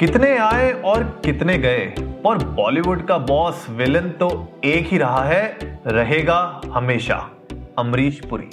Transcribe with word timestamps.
कितने 0.00 0.36
आए 0.38 0.72
और 0.72 1.22
कितने 1.24 1.58
गए? 1.58 1.86
और 2.26 2.48
बॉलीवुड 2.48 3.06
का 3.06 3.18
बॉस 3.18 3.66
विलन 3.70 4.10
तो 4.10 4.28
एक 4.64 4.86
ही 4.86 4.98
रहा 4.98 5.24
है 5.24 5.58
रहेगा 5.86 6.60
हमेशा 6.66 7.16
अमरीश 7.78 8.20
पुरी। 8.30 8.50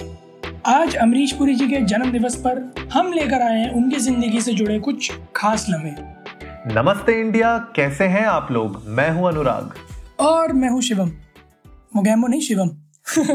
आज 0.66 0.96
अमरीश 0.96 1.32
पुरी 1.32 1.54
जी 1.54 1.68
के 1.68 1.80
जन्म 1.80 2.10
दिवस 2.12 2.36
पर 2.36 2.74
हम 2.92 3.12
लेकर 3.12 3.42
आए 3.42 3.58
हैं 3.58 3.70
उनकी 3.70 3.96
ज़िंदगी 3.96 4.40
से 4.40 4.52
जुड़े 4.52 4.78
कुछ 4.78 5.12
खास 5.36 5.66
लम्हे। 5.70 5.92
नमस्ते 6.74 7.20
इंडिया 7.20 7.58
कैसे 7.76 8.04
हैं 8.04 8.26
आप 8.26 8.48
लोग? 8.52 8.82
मैं 8.86 9.10
हूँ 9.10 9.28
अनुराग। 9.28 9.74
और 10.20 10.52
मैं 10.52 10.68
हूँ 10.68 10.82
शिवम। 10.82 11.12
मुगैमो 11.96 12.26
नहीं 12.26 12.40
शिवम। 12.40 12.68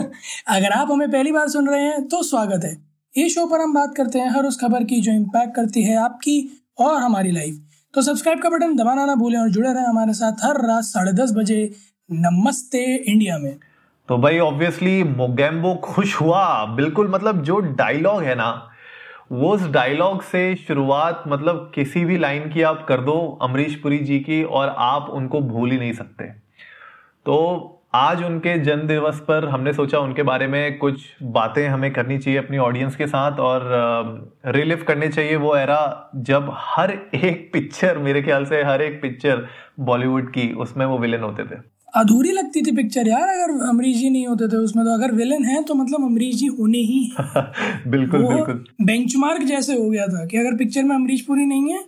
अगर 0.48 0.71
आप 0.71 0.91
हमें 0.91 1.12
पहली 1.12 1.32
बार 1.32 1.48
सुन 1.48 1.70
रहे 1.70 1.82
हैं 1.82 2.07
तो 2.07 2.23
स्वागत 2.23 2.62
है। 2.64 2.78
इस 3.25 3.36
शो 3.36 3.46
पर 3.46 3.62
हम 3.62 3.73
बात 3.73 3.93
करते 3.98 4.20
हैं 4.20 4.30
हर 4.30 4.43
उस 4.43 4.62
खबर 4.62 4.84
की 4.84 5.02
जो 5.02 5.12
इम्पैक्ट 5.12 5.55
करती 5.55 5.84
है 5.84 5.98
आपकी 5.98 6.64
और 6.80 7.02
हमारी 7.02 7.32
लाइफ 7.32 7.68
तो 7.93 8.01
सब्सक्राइब 8.01 8.41
का 8.41 8.49
बटन 8.49 8.75
दबाना 8.75 9.05
ना 9.05 9.15
भूलें 9.15 9.39
और 9.39 9.50
जुड़े 9.50 9.73
रहें 9.73 9.86
हमारे 9.86 10.13
साथ 10.13 10.32
हर 10.43 10.55
रात 10.68 10.83
साढ़े 10.83 11.13
दस 11.13 11.32
बजे 11.36 11.71
नमस्ते 12.11 12.95
इंडिया 12.95 13.37
में। 13.37 13.57
तो 14.09 14.18
भाई 14.18 14.39
ऑब्वियसली 14.39 15.04
मोगेम्बो 15.04 15.73
खुश 15.75 16.15
हुआ। 16.21 16.65
बिल्कुल 16.65 17.11
मतलब 17.11 17.41
जो 17.41 17.59
डायलॉग 17.59 18.23
है 18.23 18.35
ना, 18.35 18.69
वो 19.32 19.49
उस 19.49 19.68
डायलॉग 19.68 20.21
से 20.21 20.55
शुरुआत 20.55 21.23
मतलब 21.27 21.71
किसी 21.75 22.05
भी 22.05 22.18
लाइन 22.18 22.49
की 22.49 22.61
आप 22.61 22.85
कर 22.89 23.01
दो, 23.01 23.39
अमरीश 23.41 23.75
पुरी 23.75 23.97
जी 23.97 24.19
की, 24.19 24.43
और 24.43 24.75
आप 24.77 25.10
उनको 25.10 25.41
भूल 25.41 25.71
ही 25.71 25.77
नहीं 25.77 25.93
सकते। 25.93 26.23
तो 27.25 27.80
आज 27.93 28.23
उनके 28.23 28.57
जन्म 28.59 28.87
दिवस 28.87 29.19
पर 29.19 29.47
हमने 29.50 29.73
सोचा 29.73 29.99
उनके 29.99 30.23
बारे 30.23 30.47
में 30.47 30.77
कुछ 30.77 31.01
बातें 31.23 31.68
हमें 31.68 31.93
करनी 31.93 32.17
चाहिए 32.17 32.39
अपनी 32.39 32.58
ऑडियंस 32.58 32.95
के 32.95 33.08
साथ 33.08 33.39
और 33.39 33.66
रिलिव 34.45 34.86
करने 34.88 35.08
चाहिए 35.08 35.36
वो 35.36 35.55
एरा 35.55 36.11
जब 36.16 36.47
हर 36.58 36.91
एक 37.16 37.49
पिक्चर 37.53 37.97
मेरे 37.97 38.22
ख्याल 38.22 38.45
से 38.45 38.63
हर 38.63 38.81
एक 38.81 39.02
पिक्चर 39.02 39.45
बॉलीवुड 39.80 40.30
की 40.30 40.51
उसमें 40.53 40.85
वो 40.85 40.97
विलेन 40.99 41.21
होते 41.21 41.43
थे। 41.43 41.59
अधूरी 41.95 42.31
लगती 42.31 42.61
थी 42.61 42.71
पिक्चर 42.71 43.07
यार 43.07 43.27
अगर 43.27 43.67
अमरीश 43.69 43.97
जी 43.97 44.09
नहीं 44.09 44.27
होते 44.27 44.47
थे 44.47 44.57
उसमें 44.57 44.85
तो। 44.85 44.94
अगर 44.94 45.11
विलेन 45.11 45.45
है 45.45 45.61
तो 45.63 45.73
मतलब 45.73 46.05
अमरीश 46.05 46.35
जी 46.35 46.47
होने 46.59 46.77
ही 46.77 47.03
बिल्कुल 47.88 48.27
बिल्कुल। 48.27 48.66
बेंचमार्क 48.81 49.44
जैसे 49.44 49.73
हो 49.73 49.89
गया 49.89 50.07
था 50.07 50.25
कि 50.25 50.38
अगर 50.38 50.57
पिक्चर 50.57 50.83
में 50.83 50.95
अमरीश 50.95 51.21
पुरी 51.21 51.45
नहीं 51.45 51.73
है 51.73 51.85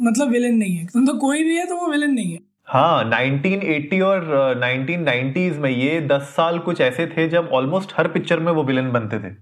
मतलब 0.00 0.28
विलेन 0.28 0.56
नहीं 0.56 0.76
है। 0.76 0.86
तो 0.86 1.18
कोई 1.18 1.44
भी 1.44 1.56
है 1.56 1.66
तो 1.66 1.76
वो 1.76 1.86
विलेन 1.86 2.10
नहीं 2.10 2.32
है। 2.32 2.53
हाँ 2.68 3.04
1980 3.04 4.00
और 4.02 4.24
1990s 4.56 5.58
में 5.58 5.70
ये 5.70 6.00
10 6.08 6.22
साल 6.36 6.58
कुछ 6.58 6.80
ऐसे 6.80 7.06
थे 7.06 7.28
जब 7.28 7.48
ऑलमोस्ट 7.52 7.92
हर 7.96 8.08
पिक्चर 8.08 8.40
में 8.40 8.50
वो 8.52 8.62
विलन 8.64 8.90
बनते 8.92 9.18
थे। 9.18 9.34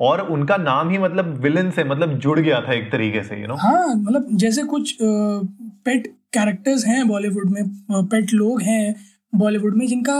और 0.00 0.20
उनका 0.28 0.56
नाम 0.56 0.90
ही 0.90 0.98
मतलब 0.98 1.34
विलन 1.42 1.70
से 1.70 1.84
मतलब 1.84 2.18
जुड़ 2.18 2.38
गया 2.40 2.60
था 2.60 2.72
एक 2.74 2.90
तरीके 2.92 3.22
से 3.22 3.40
यू 3.40 3.46
नो 3.46 3.54
हाँ 3.54 3.94
मतलब 3.94 4.28
जैसे 4.36 4.62
कुछ 4.64 4.96
पेट 5.02 6.06
कैरेक्टर्स 6.32 6.86
हैं 6.86 7.06
बॉलीवुड 7.08 7.50
में 7.50 7.62
पेट 7.90 8.32
लोग 8.32 8.62
हैं 8.62 8.94
बॉलीवुड 9.32 9.76
में 9.76 9.86
जिनका 9.86 10.18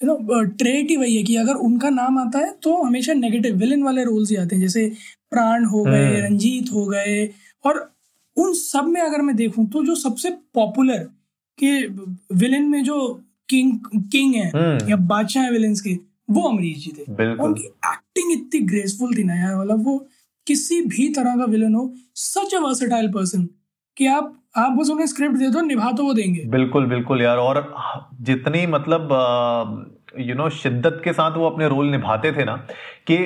यू 0.00 0.06
नो 0.06 0.42
ट्रेट 0.58 0.90
ही 0.90 0.96
वही 0.96 1.16
है 1.16 1.22
कि 1.22 1.36
अगर 1.36 1.54
उनका 1.68 1.90
नाम 1.90 2.18
आता 2.18 2.38
है 2.38 2.52
तो 2.62 2.76
हमेशा 2.82 3.12
नेगेटिव 3.14 3.56
विलन 3.56 3.82
वाले 3.82 4.04
रोल्स 4.04 4.30
ही 4.30 4.36
आते 4.36 4.56
हैं। 4.56 4.62
जैसे 4.62 4.90
प्राण 5.30 5.64
हो 5.64 5.84
गए 5.84 6.04
हम्म। 6.06 6.24
रंजीत 6.24 6.72
हो 6.72 6.86
गए 6.86 7.28
और 7.64 7.90
उन 8.36 8.52
सब 8.54 8.84
में 8.84 9.00
अगर 9.00 9.22
मैं 9.22 9.36
देखूँ 9.36 9.66
तो 9.70 9.84
जो 9.84 9.94
सबसे 9.94 10.30
पॉपुलर 10.54 11.06
कि 11.58 11.70
विलेन 12.34 12.68
में 12.68 12.82
जो 12.84 12.98
किंग 13.48 13.78
किंग 14.12 14.34
है। 14.34 14.50
या 14.90 14.96
बादशाह 15.08 15.42
है 15.44 15.50
विलेंस 15.50 15.80
के 15.80 15.94
वो 16.30 16.48
अमरीश 16.48 16.84
जी 16.84 16.92
थे। 16.98 17.32
उनकी 17.34 17.64
एक्टिंग 17.64 18.32
इतनी 18.32 18.60
ग्रेसफुल 18.66 19.16
थी 19.16 19.24
ना 19.24 19.34
यार 19.34 19.56
मतलब 19.56 19.84
वो 19.84 19.98
किसी 20.46 20.80
भी 20.82 21.08
तरह 21.08 21.36
का 21.36 21.44
विलन 21.44 21.74
हो 21.74 21.92
सच 22.14 22.54
अ 22.54 22.58
वर्सेटाइल 22.58 23.08
पर्सन 23.12 23.48
कि 23.96 24.06
आप 24.06 24.32
आप 24.56 24.72
बस 24.72 24.90
उन्हें 24.90 25.06
स्क्रिप्ट 25.06 25.36
दे 25.36 25.48
दो 25.50 25.60
निभा 25.60 25.90
तो 25.92 26.04
वो 26.04 26.14
देंगे। 26.14 26.44
बिल्कुल 26.48 26.86
बिल्कुल 26.86 27.22
यार 27.22 27.38
और 27.38 27.60
जितनी 28.20 28.66
मतलब 28.66 29.08
यू 30.18 30.34
नो 30.34 30.48
शिद्दत 30.52 31.00
के 31.04 31.12
साथ 31.12 31.36
वो 31.36 31.46
अपने 31.50 31.68
रोल 31.68 31.86
निभाते 31.86 32.32
थे 32.32 32.44
ना 32.44 32.56
कि 33.10 33.18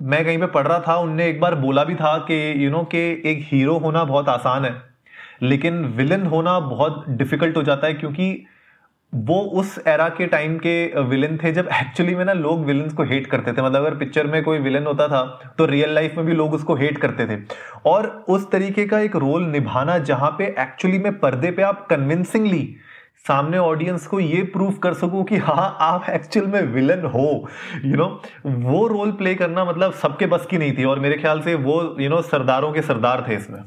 मैं 0.00 0.24
कहीं 0.24 0.38
पे 0.38 0.46
पढ़ 0.46 0.66
रहा 0.66 0.78
था 0.80 0.96
उनने 0.98 1.28
एक 1.28 1.40
बार 1.40 1.54
बोला 1.54 1.84
भी 1.84 1.94
था 1.94 2.16
कि 2.30 2.64
यू 2.64 2.70
नो 2.70 2.82
कि 2.84 2.98
एक 3.26 3.40
हीरो 3.44 3.78
होना 3.78 4.04
बहुत 4.04 4.28
आसान 4.28 4.64
है। 4.64 4.72
लेकिन 5.42 5.84
विलन 5.96 6.26
होना 6.26 6.58
बहुत 6.60 7.04
डिफ़िकल्ट 7.08 7.56
हो 7.56 7.62
जाता 7.62 7.86
है 7.86 7.94
क्योंकि 7.94 8.46
वो 9.12 9.38
उस 9.60 9.78
एरा 9.88 10.08
के 10.08 10.26
टाइम 10.26 10.56
के 10.58 11.02
विलन 11.02 11.36
थे 11.36 11.52
जब 11.52 11.68
एक्चुअली 11.74 12.14
में 12.14 12.24
ना 12.24 12.32
लोग 12.32 12.64
विलन 12.64 12.88
को 12.90 13.02
हेट 13.02 13.26
करते 13.26 13.52
थे। 13.52 13.62
मतलब 13.62 13.76
अगर 13.76 13.94
पिक्चर 13.98 14.26
में 14.26 14.42
कोई 14.44 14.58
विलन 14.58 14.86
होता 14.86 15.06
था 15.08 15.22
तो 15.58 15.66
रियल 15.66 15.94
लाइफ 15.94 16.16
में 16.16 16.26
भी 16.26 16.32
लोग 16.32 16.54
उसको 16.54 16.74
हेट 16.74 16.98
करते 16.98 17.26
थे। 17.26 17.38
और 17.86 18.06
उस 18.28 18.50
तरीके 18.50 18.86
का 18.86 18.98
एक 19.00 19.16
रोल 19.16 19.46
निभाना 19.46 19.98
जहाँ 20.00 20.30
पे 20.38 20.46
एक्चुअली 20.58 20.98
में 20.98 21.18
पर्दे 21.20 21.50
पे 21.50 21.62
आप 21.62 21.86
कन्विंसिंगली 21.90 22.62
सामने 23.28 23.58
ऑडियंस 23.58 24.06
को 24.06 24.20
ये 24.20 24.42
प्रूव 24.42 24.72
कर 24.72 24.94
सको 24.94 25.22
कि 25.24 25.36
हाँ 25.38 25.76
आप 25.80 26.08
एक्चुअल 26.10 26.46
में 26.46 26.60
विलन 26.64 27.04
हो। 27.06 27.26
यू 27.84 27.90
you 27.90 27.96
नो 27.96 28.04
know, 28.04 28.66
वो 28.66 28.86
रोल 28.88 29.12
प्ले 29.12 29.34
करना 29.34 29.64
मतलब 29.64 29.92
सबके 29.94 30.26
बस 30.26 30.46
की 30.50 30.58
नहीं 30.58 30.76
थी। 30.78 30.84
और 30.84 30.98
मेरे 30.98 31.16
ख्याल 31.16 31.40
से 31.40 31.54
वो 31.54 31.80
यू 31.80 31.96
you 31.98 32.10
नो 32.10 32.16
know, 32.16 32.30
सरदारों 32.30 32.72
के 32.72 32.82
सरदार 32.82 33.24
थे 33.28 33.34
इसमें। 33.34 33.60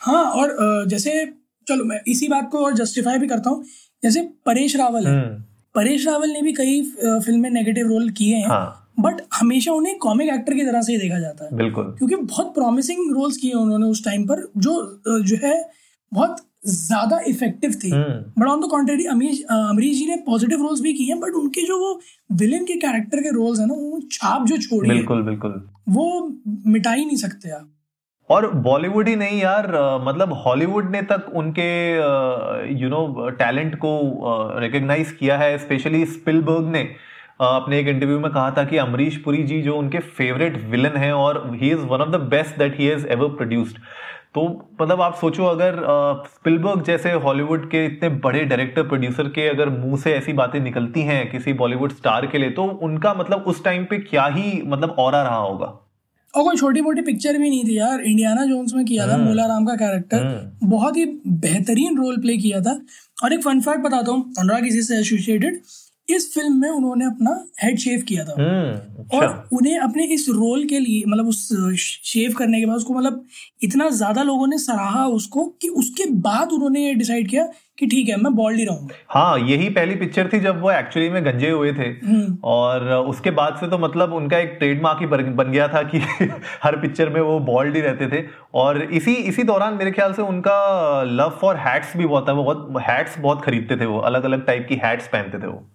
हाँ 0.00 0.24
और 0.24 0.56
जैसे 0.88 1.24
चलो 1.66 1.84
मैं 1.84 2.00
इसी 2.08 2.28
बात 2.28 2.48
को 2.52 2.58
और 2.58 2.74
जस्टिफाई 2.74 3.18
भी 3.18 3.26
करता 3.26 3.50
हूँ। 3.50 3.64
जैसे 4.02 4.22
परेश 4.46 4.76
रावल 4.76 5.06
है। 5.06 5.12
हम्म। 5.12 5.42
परेश 5.74 6.06
रावल 6.06 6.30
ने 6.30 6.42
भी 6.42 6.52
कई 6.52 6.80
फ़िल्म 7.00 7.40
में 7.40 7.50
नेगेटिव 7.50 7.88
रोल 7.88 8.08
किए 8.10 8.36
हैं। 8.36 8.48
हाँ. 8.48 8.84
बट 9.00 9.20
हमेशा 9.34 9.72
उन्हें 9.72 9.96
कॉमिक 9.98 10.28
एक्टर 10.28 10.54
की 10.54 10.64
तरह 10.64 10.82
से 10.82 10.92
ही 10.92 10.98
देखा 10.98 11.18
जाता 11.18 11.44
है। 11.44 11.56
बिल्कुल। 11.56 11.94
क्योंकि 11.98 12.16
बहुत 12.16 12.54
प्रॉमिसिंग 12.54 13.10
रोल्स 13.14 13.36
किए 13.36 13.52
उन्होंने 13.52 13.86
उस 13.86 14.04
टाइम 14.04 14.24
पर 14.26 14.42
जो 14.56 15.00
जो 15.22 15.36
है 15.42 15.54
बहुत 16.12 16.36
ज़्यादा 16.66 17.18
इफ़ेक्टिव 17.28 17.74
थे। 17.84 17.90
But 17.92 18.46
on 18.46 18.60
the 18.60 18.70
contrary 18.70 19.04
Amish 19.06 19.42
Amrish 19.50 19.96
ji 19.98 20.06
ने 20.06 20.16
पॉजिटिव 20.16 20.62
रोल्स 20.62 20.80
भी 20.80 20.92
किए 20.92 21.06
हैं 21.06 21.20
बट 21.20 21.34
उनके 21.34 21.62
जो 21.62 21.78
वो 21.78 22.00
विलेन 22.32 22.64
के 22.64 22.74
कैरेक्टर 22.76 23.20
के 23.20 23.30
रोल्स 23.30 23.60
है 23.60 23.66
ना 23.66 23.74
वो 23.74 24.00
छाप 24.12 24.46
जो 24.46 24.56
छोड़ी 24.58 24.88
बिल्कुल 24.88 25.22
बिल्कुल। 25.22 25.60
वो 25.88 26.06
मिटा 26.66 26.92
ही 26.92 27.04
नहीं 27.04 27.16
सकते 27.16 27.50
आप। 27.50 27.70
और 28.30 28.50
बॉलीवुड 28.54 29.08
ही 29.08 29.14
नहीं 29.16 29.40
यार 29.40 29.66
मतलब 30.04 30.32
हॉलीवुड 30.46 30.90
ने 30.90 31.02
तक 31.02 31.30
उनके 31.34 31.68
यू 32.80 32.88
नो 32.88 33.28
टैलेंट 33.38 33.74
को 33.74 33.92
रिकग्नाइज 34.60 35.12
किया 35.12 35.38
है 35.38 35.56
स्पेशली 35.58 36.04
स्पिलबर्ग 36.06 36.68
ने। 36.68 36.82
अपने 37.40 37.78
एक 37.78 37.88
इंटरव्यू 37.88 38.18
में 38.20 38.30
कहा 38.32 38.50
था 38.50 38.64
कि 38.64 38.76
अमरीश 38.76 39.16
पुरी 39.16 39.42
जी 39.42 39.60
जो 39.62 39.76
उनके 39.76 39.98
फेवरेट 39.98 40.56
विलन 40.70 40.96
हैं 40.96 41.12
और 41.12 41.42
he 41.54 41.70
is 41.70 41.84
one 41.86 42.00
of 42.00 42.08
the 42.08 42.20
best 42.30 42.58
that 42.58 42.78
he 42.78 42.86
has 42.86 43.06
ever 43.06 43.28
produced 43.36 43.78
तो 44.34 44.46
मतलब 44.82 45.00
आप 45.02 45.14
सोचो 45.14 45.44
अगर 45.44 45.76
स्पिलबर्ग 46.26 46.82
जैसे 46.82 47.12
हॉलीवुड 47.12 47.70
के 47.70 47.84
इतने 47.86 48.08
बड़े 48.24 48.44
डायरेक्टर 48.44 48.82
प्रोड्यूसर 48.82 49.28
के 49.28 49.48
अगर 49.48 49.68
मुँह 49.68 49.96
से 49.96 50.14
ऐसी 50.14 50.32
बातें 50.32 50.60
निकलती 50.60 51.02
हैं 51.02 51.30
किसी 51.30 51.52
बॉलीवुड 51.52 51.92
स्टार 51.92 52.26
के 52.26 52.38
लिए 52.38 52.50
तो 52.50 52.64
उनका 52.82 53.14
मतलब 53.14 53.44
उस 53.46 53.64
टाइम 53.64 53.84
पे 53.84 53.98
क्या 53.98 54.26
ही 54.26 54.62
मतलब 54.66 54.96
और 54.98 55.12
रहा 55.12 55.36
होगा। 55.36 55.72
और 56.34 56.44
कोई 56.44 56.56
छोटी 56.56 56.80
मोटी 56.80 57.02
पिक्चर 57.02 57.38
भी 57.38 57.50
नहीं 57.50 57.64
थी 57.64 57.78
यार 57.78 58.00
इंडियाना 58.02 58.44
जोन्स 58.46 58.74
में 58.74 58.84
किया 58.84 59.06
था 59.08 59.14
हम्म। 59.14 59.24
मोला 59.24 59.46
राम 59.46 59.66
का 59.66 59.74
कैरेक्टर 59.76 60.18
हम्म। 60.18 60.68
बहुत 60.68 60.96
ही 60.96 61.04
बेहतरीन 61.26 61.96
रोल 61.96 62.16
प्ले 62.20 62.36
किया 62.36 62.60
था 62.60 62.80
और 63.18 63.32
एक 63.32 63.42
फन 63.42 63.60
फैक्ट 63.60 63.80
बताता 63.80 64.12
हूँ 64.12 64.32
अनुराग 64.38 64.66
इसी 64.66 64.82
से 64.82 64.98
एसोसिएटेड 64.98 65.60
इस 66.08 66.32
फ़िल्म 66.34 66.60
में 66.60 66.68
उन्होंने 66.70 67.04
अपना 67.04 67.30
हेड 67.62 67.78
शेव 67.78 68.02
किया 68.08 68.24
था। 68.24 68.32
अच्छा। 68.32 69.18
और 69.18 69.48
उन्हें 69.52 69.78
अपने 69.78 70.04
इस 70.04 70.26
रोल 70.28 70.64
के 70.64 70.78
लिए 70.78 71.02
मतलब 71.08 71.28
उस 71.28 71.48
शेव 72.04 72.32
करने 72.32 72.60
के 72.60 72.66
बाद 72.66 72.76
उसको 72.76 72.94
मतलब 72.94 73.24
इतना 73.62 73.88
ज़्यादा 73.90 74.22
लोगों 74.22 74.46
ने 74.46 74.58
सराहा 74.58 75.06
उसको 75.06 75.44
कि 75.62 75.68
उसके 75.68 76.10
बाद 76.20 76.52
उन्होंने 76.52 76.84
ये 76.86 76.94
डिसाइड 76.94 77.28
किया 77.30 77.44
कि 77.78 77.86
ठीक 77.86 78.08
है 78.08 78.16
मैं 78.16 78.34
बॉल्ड 78.34 78.58
ही 78.58 78.64
रहूँगा। 78.64 78.94
हाँ 79.10 79.38
यही 79.40 79.68
पहली 79.68 79.94
पिक्चर 79.94 80.28
थी 80.32 80.40
जब 80.40 80.60
वो 80.62 80.70
एक्चुअली 80.70 81.08
में 81.10 81.24
गंजे 81.24 81.50
हुए 81.50 81.72
थे। 81.72 81.88
हम्म। 82.06 82.36
और 82.44 82.88
उसके 82.92 83.30
बाद 83.30 83.56
से 83.60 83.68
तो 83.68 83.78
मतलब 83.78 84.14
उनका 84.14 84.38
एक 84.38 84.56
ट्रेडमार्क 84.58 85.00
ही 85.00 85.06
बन 85.06 85.50
गया 85.52 85.68
था 85.68 85.82
कि 85.84 85.98
हर 86.62 86.76
पिक्चर 86.76 87.08
में 87.08 87.20
वो 87.20 87.38
बॉल्ड 87.44 87.76
ही 87.76 87.80
रहते 87.80 88.08
थे। 88.08 88.24
और 88.54 88.82
इसी 88.82 89.14
इसी 89.14 89.42
दौरान 89.44 89.74
मेरे 89.74 89.90
ख्याल 89.90 90.12
से 90.12 90.22
उनका 90.24 91.02
लव 91.12 91.38
फॉर 91.40 91.56
हैट्स 91.58 91.96
भी 91.96 92.06
बहुत 92.06 92.28
था। 92.28 92.32
वो 92.32 92.44
बहुत 92.44 92.82
हैट्स 92.82 93.18
बहुत 93.18 93.42
खरीदते 93.42 93.76
थे 93.76 93.86
वो 93.86 93.98
अलग 94.10 94.24
अलग 94.24 94.46
टाइप 94.46 94.66
की 94.68 94.80
हैट्स 94.84 95.08
पहनते 95.08 95.38
थे 95.38 95.46
वो। 95.46 95.66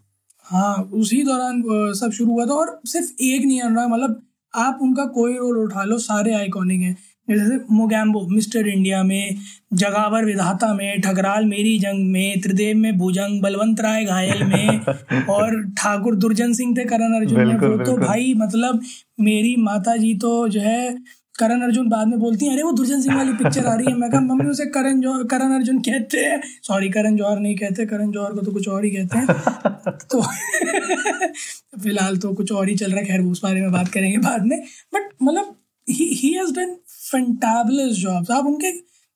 हाँ 0.54 0.76
उसी 0.94 1.22
दौरान 1.24 1.62
सब 1.96 2.12
शुरू 2.12 2.32
हुआ 2.32 2.46
था 2.46 2.54
और 2.54 2.80
सिर्फ़ 2.86 3.24
एक 3.24 3.46
नहीं 3.46 3.62
अनुराग 3.62 3.90
मतलब 3.90 4.22
आप 4.54 4.80
उनका 4.82 5.06
कोई 5.14 5.34
रोल 5.34 5.58
उठा 5.58 5.84
लो 5.84 5.98
सारे 5.98 6.34
आइकॉनिक 6.34 6.82
हैं। 6.82 6.96
जैसे 7.28 7.58
मोगैम्बो 7.72 8.22
मिस्टर 8.28 8.68
इंडिया 8.68 9.02
में 9.04 9.36
जगावर 9.74 10.26
विधाता 10.26 10.74
में 10.74 11.02
ठगराल 11.02 11.46
मेरी 11.46 11.78
जंग 11.80 12.12
में 12.12 12.42
त्रिदेव 12.42 12.78
में 12.78 12.98
भुजंग 12.98 13.42
बलवंत 13.42 13.82
राय 13.82 14.06
घायल 14.06 14.44
में 14.44 15.26
और 15.30 15.62
ठाकुर 15.78 16.16
दुर्जन 16.16 16.54
सिंह 16.54 16.76
थे 16.78 16.86
करण 16.86 17.14
अर्जुन 17.14 17.48
में। 17.48 17.56
वो 17.56 17.78
तो 17.86 17.98
भाई 17.98 18.34
मतलब 18.38 18.82
मेरी 19.20 19.56
माता 19.60 19.96
जी 19.96 20.14
तो 20.16 20.48
जो 20.48 20.60
है 20.60 20.98
करण 21.40 21.62
अर्जुन 21.62 21.88
बाद 21.90 22.08
में 22.08 22.20
बोलती 22.20 22.46
है 22.46 22.54
अरे 22.54 22.64
वो 22.64 22.72
दुर्जन 22.72 23.02
सिंह 23.02 23.16
वाली 23.16 23.34
पिक्चर 23.34 23.66
आ 23.66 23.74
रही 23.76 23.86
है। 23.88 23.96
मैं 23.98 24.10
कहा 24.12 24.20
मम्मी 24.22 24.50
उसे 24.50 24.66
करण 24.66 25.00
जौहर 25.02 25.24
करण 25.24 25.54
अर्जुन 25.54 25.80
कहते 25.80 26.18
हैं। 26.18 26.42
सॉरी 26.64 26.90
करण 26.90 27.16
जौहर 27.18 27.40
नहीं 27.40 27.56
कहते 27.56 27.86
करण 27.86 28.12
जौहर 28.12 28.34
को 28.34 28.42
तो 28.42 28.52
कुछ 28.52 28.68
और 28.68 28.86
ही 28.86 28.92
कहते 28.92 29.18
हैं। 29.18 29.98
तो 30.12 30.22
फ़िलहाल 31.84 32.18
तो 32.18 32.34
कुछ 32.34 32.52
और 32.52 32.70
ही 32.70 32.76
चल 32.76 32.92
रहा 32.92 33.00
है। 33.00 33.06
खैर 33.06 33.22
उस 33.22 33.44
बारे 33.44 33.62
में 33.62 33.72
बात 33.72 33.88
करेंगे 33.88 34.18
बाद 34.18 34.46
में। 34.46 34.58
बट 34.94 35.10
मतलब 35.24 35.56
he 35.88 36.34
has 36.34 36.54
done 36.54 36.76
fantabulous 37.12 37.96
jobs 37.98 38.32
आप 38.32 38.46
उनके 38.46 38.72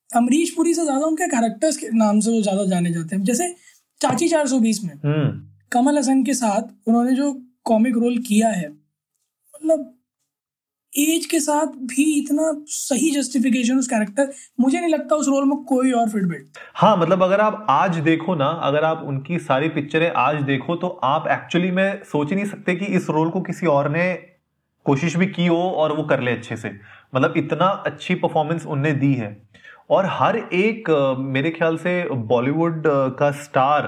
अमरीश 0.10 0.50
पुरी 0.50 0.74
से 0.74 0.84
ज़्यादा 0.84 1.06
उनके 1.06 1.28
कैरेक्टर्स 1.28 1.78
के 1.78 1.88
नाम 1.98 2.20
से 2.20 2.32
वो 2.32 2.42
ज़्यादा 2.42 2.66
जाने 2.66 2.94
जाते 2.94 3.16
हैं। 3.16 3.24
जैसे 3.24 3.54
चाची 4.02 4.28
420 4.30 4.84
में 4.84 4.94
हम्म। 4.96 5.30
कमल 5.72 5.98
हसन 5.98 6.24
के 6.24 6.34
साथ 6.34 6.88
उन्होंने 6.88 7.14
जो 7.16 7.32
कॉमिक 7.64 7.96
रोल 7.98 8.18
किया 8.18 8.50
है 8.50 8.68
मतलब 8.70 9.94
एज 10.94 11.26
के 11.26 11.40
साथ 11.40 11.74
भी 11.88 12.04
इतना 12.20 12.52
सही 12.68 13.10
जस्टिफिकेशन 13.12 13.80
उस 13.80 13.88
कैरेक्टर 13.88 14.32
मुझे 14.60 14.80
नहीं 14.80 14.90
लगता 14.90 15.16
उस 15.16 15.28
रोल 15.28 15.46
में 15.46 15.58
कोई 15.64 15.92
और 15.92 16.10
फिट 16.10 16.24
बैठ 16.24 16.58
हाँ 16.76 16.96
मतलब 16.98 17.24
अगर 17.24 17.42
आप 17.42 17.66
आज 17.70 17.98
देखो 17.98 18.36
ना, 18.36 18.46
अगर 18.46 18.84
आप 18.84 19.04
उनकी 19.06 19.40
सारी 19.40 19.70
पिक्चरें 19.70 20.12
आज 20.18 20.42
देखो 20.42 20.76
तो 20.76 20.88
आप 21.04 21.28
एक्चुअली 21.28 21.72
में 21.72 22.04
सोच 22.04 22.30
ही 22.30 22.36
नहीं 22.36 22.46
सकते 22.46 22.76
कि 22.76 22.86
इस 22.86 23.10
रोल 23.10 23.30
को 23.30 23.42
किसी 23.42 23.68
और 23.68 23.90
ने 23.90 24.14
कोशिश 24.86 25.16
भी 25.18 25.26
की 25.28 25.46
हो 25.48 25.62
और 25.62 25.96
वो 25.98 26.04
कर 26.04 26.22
ले 26.22 26.32
अच्छे 26.32 26.56
से। 26.58 26.72
मतलब 27.16 27.34
इतना 27.38 27.66
अच्छी 27.66 28.16
परफॉर्मेंस 28.16 28.66
उनने 28.66 28.92
दी 28.94 29.14
है। 29.14 29.36
और 29.90 30.06
हर 30.10 30.38
एक 30.38 30.90
मेरे 31.20 31.50
ख्याल 31.50 31.78
से 31.78 32.04
बॉलीवुड 32.28 32.84
का 33.20 33.32
star 33.44 33.84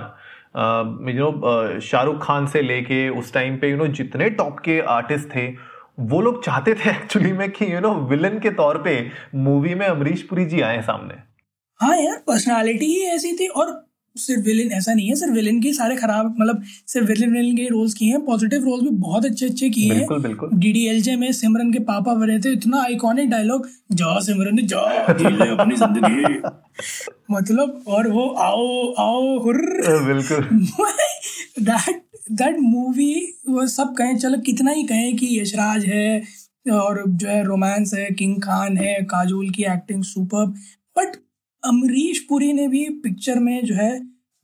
you 1.10 1.20
know 1.20 1.80
Shahrukh 1.80 2.24
Khan 2.24 2.48
से 2.48 2.62
लेके 2.62 3.08
उस 3.10 3.34
टाइम 3.34 3.58
पे 3.58 3.70
यू 3.70 3.78
नो 3.78 3.88
जितने 3.88 4.30
टॉप 4.30 4.60
के 4.60 4.80
आर्टिस्ट 4.90 5.28
थे 5.36 5.48
वो 6.00 6.22
लोग 6.22 6.44
चाहते 6.46 6.74
थे 6.74 6.90
एक्चुअली 6.90 7.32
में 7.32 7.50
कि 7.52 7.74
यू 7.74 7.80
नो 7.80 7.94
विलन 8.10 8.40
के 8.40 8.50
तौर 8.50 8.78
पे 8.78 9.12
मूवी 9.36 9.74
में 9.76 9.86
अमरीश 9.88 10.22
पुरी 10.22 10.46
जी 10.46 10.62
आए 10.62 10.82
सामने। 10.82 11.14
हाँ 11.80 11.98
यार 11.98 12.24
पर्सनालिटी 12.28 12.86
ही 12.86 13.02
ऐसी 13.06 13.34
थी 13.34 13.48
और 13.48 13.90
सिर्फ़ 14.16 14.42
विलेन 14.42 14.72
ऐसा 14.72 14.94
नहीं 14.94 15.08
है 15.10 15.16
सिर्फ़ 15.16 15.34
विलेन 15.34 15.62
के 15.62 15.74
सारे 15.74 15.96
खराब 15.96 16.36
मतलब 16.40 16.64
सिर्फ़ 16.88 17.08
विलेन 17.08 17.32
विलेन 17.32 17.58
के 17.58 17.68
रोल्स 17.68 17.94
किए 17.94 18.10
हैं 18.10 18.26
पॉजिटिव 18.26 18.64
रोल्स 18.64 18.84
भी 18.84 18.90
बहुत 18.90 19.26
अच्छे 19.26 19.46
अच्छे 19.46 19.70
किए 19.70 19.90
हैं। 19.90 19.98
बिल्कुल 19.98 20.22
बिल्कुल। 20.22 20.50
डीडीएलजे 20.54 21.16
में 21.16 21.32
सिमरन 21.32 21.74
के 21.74 21.80
पापा 21.80 22.14
बने 22.14 22.40
थे 22.40 22.52
इतना 22.52 22.82
आइकॉनिक 22.84 23.30
डायलॉग 23.30 23.68
जा 23.92 24.20
सिमरन 24.20 24.66
जा 24.68 24.80
अपनी 24.80 25.76
ज़िंदगी। 25.76 26.42
मतलब 27.32 27.84
और 27.88 28.08
वो 28.08 28.28
आओ 28.30 28.94
आओ 28.94 29.40
हुर्र। 29.40 30.00
बिल्कुल। 30.06 30.48
दैट 31.60 32.02
दैट 32.32 32.58
मूवी 32.60 33.14
वो 33.50 33.68
सब 33.68 33.96
कहें 33.96 34.18
चलो 34.18 34.38
कितना 34.38 34.72
ही 34.72 34.84
कहें 34.84 35.16
कि 35.18 35.40
यशराज 35.40 35.86
है 35.86 36.24
और 36.72 37.04
जो 37.08 37.28
है 37.28 37.44
रोमांस 37.44 37.94
है 37.94 38.10
किंग 38.12 38.42
खान 38.42 38.78
है 38.78 38.94
काजोल 39.04 39.50
की 39.50 39.64
acting 39.64 40.04
super 40.04 40.46
but 40.98 41.16
Amrish 41.64 42.20
Puri 42.20 42.54
ने 42.54 42.68
भी 42.68 42.88
पिक्चर 43.04 43.40
में 43.40 43.66
जो 43.66 43.76
है 43.76 43.92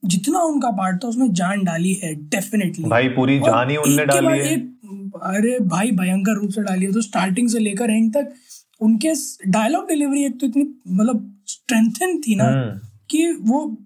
जितना 0.03 0.39
उनका 0.39 0.71
पार्ट 0.71 1.03
था 1.03 1.07
उसमें 1.07 1.33
जान 1.33 1.63
डाली 1.63 1.93
है 1.93 2.13
डेफिनेटली 2.29 2.89
भाई 2.89 3.07
पूरी 3.09 3.39
जान 3.39 3.69
ही 3.69 3.77
उनने 3.77 4.05
डाली 4.05 4.39
है। 4.39 4.55
अरे 5.35 5.59
भाई 5.59 5.91
भयंकर 5.91 6.31
रूप 6.31 6.49
से 6.49 6.61
डाली 6.61 6.85
है। 6.85 6.91
तो 6.91 7.01
स्टार्टिंग 7.01 7.49
से 7.49 7.59
लेकर 7.59 7.89
एंड 7.89 8.13
तक 8.13 8.33
उनके 8.81 9.13
डायलॉग 9.47 9.87
डिलीवरी 9.87 10.23
एक 10.25 10.39
तो 10.39 10.47
इतनी 10.47 10.63
मतलब 10.89 11.43
स्ट्रेंथन 11.47 12.19
थी 12.21 12.35
ना 12.35 12.43
हम्म। 12.43 12.79
कि 13.09 13.31
वो 13.41 13.77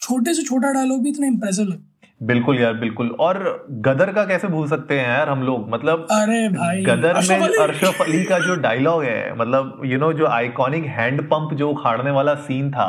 छोटे 0.00 0.34
से 0.34 0.42
छोटा 0.42 0.72
डायलॉग 0.72 1.02
भी 1.02 1.10
इतना 1.10 1.26
इम्प्रेसिव 1.26 1.64
लगता 1.64 1.91
बिल्कुल 2.22 2.58
यार 2.58 2.74
बिल्कुल 2.74 3.08
और 3.20 3.38
गदर 3.86 4.12
का 4.12 4.24
कैसे 4.24 4.48
भूल 4.48 4.66
सकते 4.68 4.98
हैं 5.00 5.08
यार 5.08 5.28
हम 5.28 5.42
लोग 5.42 5.68
मतलब 5.70 6.06
अरे 6.10 6.48
भाई 6.48 6.82
गदर 6.84 7.14
में। 7.14 7.56
अरशफ 7.58 8.00
अली 8.00 8.24
का 8.24 8.38
जो 8.38 8.54
डायलॉग 8.56 9.02
है 9.04 9.34
मतलब 9.36 9.80
यू 9.84 9.98
नो 9.98 10.12
जो 10.12 10.26
आइकॉनिक 10.26 10.84
हैंड 10.86 11.22
पंप 11.22 11.54
जो 11.54 11.70
उखाड़ने 11.70 12.10
वाला 12.10 12.34
सीन 12.44 12.70
था 12.70 12.86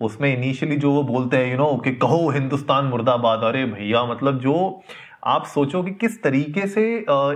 उसमें 0.00 0.36
इनिशियली 0.36 0.76
जो 0.76 0.90
वो 0.90 1.02
बोलते 1.02 1.36
हैं 1.36 1.50
यू 1.52 1.58
नो 1.58 1.72
कि 1.84 1.90
कहो 1.94 2.28
हिंदुस्तान 2.30 2.84
मुर्दाबाद 2.84 3.44
अरे 3.44 3.64
भैया 3.64 4.04
मतलब 4.04 4.38
जो 4.38 4.54
आप 5.24 5.44
सोचो 5.46 5.82
कि 5.82 5.90
किस 5.90 6.22
तरीके 6.22 6.66
से 6.66 6.82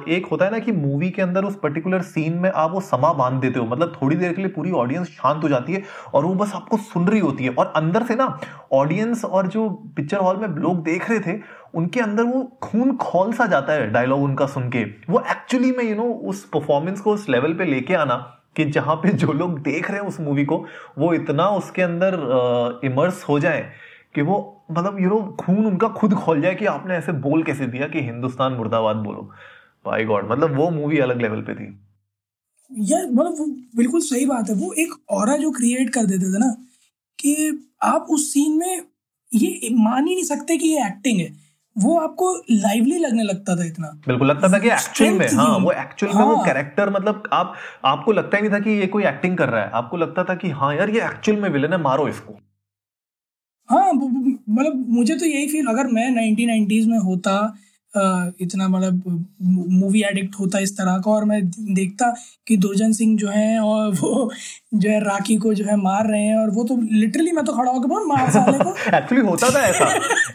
एक 0.09 0.27
होता 0.31 0.45
है 0.45 0.51
ना 0.51 0.59
कि 0.59 0.73
मूवी 0.73 1.09
के 1.11 1.23
अंदर 1.23 1.45
उस 1.45 1.55
पर्टिकुलर 1.63 2.03
सीन 2.03 2.33
में 2.39 2.51
आप 2.51 2.71
वो 2.71 2.81
समा 2.81 3.13
बाँध 3.13 3.41
देते 3.41 3.59
हो। 3.59 3.65
मतलब 3.67 3.97
थोड़ी 4.03 4.17
देर 4.17 4.33
के 4.33 4.43
लिए 4.43 4.51
पूरी 4.51 4.71
ऑडियंस 4.73 5.09
शांत 5.11 5.45
हो 5.45 5.49
जाती 5.49 5.73
है 5.73 5.83
और 6.15 6.25
वो 6.25 6.35
बस 6.35 6.53
आपको 6.55 6.77
सुन 6.77 7.07
रही 7.09 7.21
होती 7.21 7.45
है। 7.45 7.51
और 7.51 7.73
अंदर 7.77 8.03
से 8.03 8.15
ना 8.15 8.39
ऑडियंस 8.73 9.25
और 9.25 9.47
जो 9.47 9.69
पिक्चर 9.97 10.19
हॉल 10.19 10.37
में 10.37 10.49
लोग 10.49 10.83
देख 10.85 11.11
रहे 11.11 11.21
थे, 11.21 11.39
उनके 11.75 12.01
अंदर 12.01 12.23
वो 12.25 12.43
खून 12.63 12.97
खोल 12.97 13.33
सा 13.33 13.47
जाता 13.47 13.73
है 13.73 13.91
डायलॉग 13.91 14.23
उनका 14.23 14.47
सुन 14.47 14.69
के। 14.71 14.85
वो 15.11 15.25
एक्चुअली 15.31 15.73
में 15.73 15.85
यू 15.85 15.97
नो 15.97 16.13
उस 16.29 16.45
परफॉर्मेंस 16.45 17.01
को 17.01 17.15
उस 17.15 17.29
लेवल 17.29 17.55
पे 17.55 17.65
लेके 17.65 17.95
आना 17.95 18.17
कि 18.57 18.65
जहाँ 18.65 18.95
पे 18.97 19.09
जो 19.11 19.33
लोग 19.33 19.59
देख 19.63 19.91
रहे 19.91 20.01
हैं 20.01 20.07
उस 20.09 20.21
मूवी 20.21 20.45
को, 20.45 20.65
वो 20.99 21.13
इतना 21.15 21.49
उसके 21.49 21.83
अंदर 21.83 22.81
इमर्स 22.85 23.25
हो 23.29 23.39
जाए। 23.41 23.71
कि 24.15 24.23
वो 24.23 24.67
मतलब 24.71 25.01
यू 25.01 25.09
नो 25.09 25.37
खून 25.41 25.67
उनका 25.67 25.89
खुद 25.89 26.15
खोल 26.15 26.41
जाए 26.43 26.55
कि 26.55 26.67
आपने 26.67 26.95
ऐसे 26.95 27.13
बोल 27.13 27.43
कैसे 27.43 27.67
दिया 27.67 27.89
कि 27.89 28.01
हिंदुस्तान 28.01 28.53
मुर्दाबाद 28.53 28.97
बोलो। 28.97 29.31
बाय 29.87 30.05
गॉड 30.05 30.31
मतलब 30.33 30.57
वो 30.57 30.71
मूवी 30.71 30.99
अलग 30.99 31.21
लेवल 31.21 31.41
पे 31.41 31.55
थी। 31.55 31.81
यार 32.73 33.07
मतलब 33.07 33.37
वो 33.39 33.47
बिल्कुल 33.77 34.01
सही 34.01 34.27
बात 34.27 34.51
है। 34.51 34.55
वो 34.55 34.73
एक 34.73 34.95
और 35.11 35.39
जो 35.39 35.51
क्रिएट 35.51 35.91
कर 35.91 36.05
देते 36.05 36.35
थे 36.35 36.39
ना 36.39 36.57
कि 37.19 37.67
आप 37.83 38.07
उस 38.11 38.33
सीन 38.33 38.59
में 38.59 38.83
ये 39.35 39.69
मान 39.73 40.07
ही 40.07 40.15
नहीं 40.15 40.25
सकते 40.25 40.57
कि 40.57 40.69
ये 40.69 40.87
एक्टिंग 40.87 41.21
है। 41.21 41.49
वो 41.79 41.99
आपको 41.99 42.43
लाइवली 42.51 42.99
लगने 42.99 43.23
लगता 43.23 43.57
था 43.57 43.65
इतना। 43.65 43.89
बिल्कुल 44.07 44.27
लगता 44.27 44.49
था 44.49 44.59
कि 44.59 44.69
एक्चुअल 44.69 45.11
में 45.11 45.29
हाँ 45.29 45.59
वो 45.59 45.73
एक्चुअल 45.73 46.13
हाँ। 46.13 46.23
में 46.23 46.29
वो 46.29 46.37
हाँ। 46.37 46.45
कैरेक्टर 46.47 46.91
मतलब 46.91 47.23
आप 47.33 47.55
आपको 47.85 48.13
लगता 48.13 48.37
ही 48.37 48.43
नहीं 48.43 48.53
था 48.53 48.59
कि 48.59 48.71
ये 48.71 48.87
कोई 48.87 49.05
एक्टिंग 49.05 49.39
कर 49.39 49.49
रहा 49.49 49.63
है। 49.63 49.71
आपको 49.71 49.97
लगता 49.97 50.25
था 50.25 50.35
कि 50.35 50.51
हाँ 50.51 50.75
यार 50.75 50.91
ये 50.91 51.05
एक्चुअल 51.05 51.41
में 51.41 51.49
विलन 51.51 51.73
है 51.73 51.83
मारो 51.83 52.09
इसको। 52.09 52.39
हाँ 53.71 53.93
मतलब 54.49 54.87
मुझे 54.89 55.15
तो 55.15 55.27
यही 55.27 55.47
फील 55.47 55.67
अगर 55.67 55.87
मैं 55.87 56.35
1990s 56.35 56.87
में 56.87 56.99
होता 56.99 57.55
इतना 58.41 58.69
मतलब 58.69 59.27
मूवी 59.69 60.03
एडिक्ट 60.03 60.35
होता 60.41 60.59
इस 60.59 60.73
तरह 60.73 60.99
का 60.99 61.11
और 61.11 61.25
मैं 61.25 61.51
देखता 61.51 62.15
कि 62.47 62.57
दुर्जन 62.57 62.93
सिंह 62.93 63.19
जो 63.19 63.29
है 63.29 63.61
और 63.61 63.95
वो 63.95 64.33
जो 64.75 64.91
है 64.91 65.01
राखी 65.01 65.37
को 65.37 65.55
जो 65.55 65.65
है 65.65 65.77
मार 65.77 66.07
रहे 66.07 66.23
हैं 66.23 66.37
और 66.37 66.51
वो 66.51 66.65
तो 66.65 66.77
लिटरली 66.93 67.33
मैं 67.33 67.45
तो 67.45 67.53
खड़ा 67.53 67.73
होकर 67.73 67.89
मार 67.89 68.31
साले 68.31 68.59
को। 68.59 68.77
एक्चुअली 68.97 69.27
होता 69.27 69.51
था 69.51 69.61
ऐसा। 69.61 69.85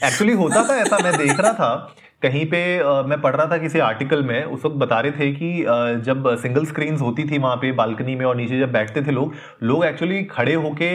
एक्चुअली 0.08 0.34
होता 0.34 0.64
था 0.64 0.78
ऐसा, 0.78 0.98
मैं 1.04 1.18
देख 1.18 1.40
रहा 1.40 1.54
था। 1.54 1.96
कहीं 2.24 2.46
पे 2.46 2.60
अ, 2.78 2.92
मैं 3.08 3.20
पढ़ 3.22 3.36
रहा 3.36 3.46
था 3.48 3.58
किसी 3.58 3.80
आर्टिकल 3.80 4.24
में 4.24 4.44
उस 4.46 4.66
वक्त 4.66 4.76
बता 4.78 5.00
रहे 5.00 5.12
थे 5.12 5.32
कि 5.34 5.50
अ, 5.64 5.76
जब 6.06 6.28
सिंगल 6.42 6.66
स्क्रीन्स 6.66 7.02
होती 7.02 7.24
थी 7.30 7.38
वहाँ 7.38 7.56
पे 7.56 7.72
बालकनी 7.72 8.16
में 8.16 8.26
और 8.26 8.36
नीचे 8.36 8.60
जब 8.60 8.72
बैठते 8.72 9.02
थे 9.02 9.12
लोग 9.12 9.34
लोग 9.64 9.86
एक्चुअली 9.86 10.24
खड़े 10.26 10.54
होके 10.56 10.90